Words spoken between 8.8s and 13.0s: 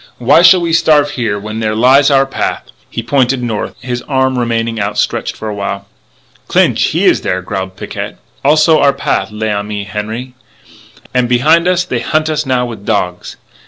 path, l'ami Henri.... And, behind us, they hunt us now with